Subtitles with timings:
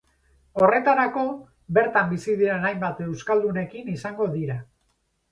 [0.59, 1.25] Horretarako,
[1.77, 4.57] bertan bizi diren hainbat euskaldunekin izango dira.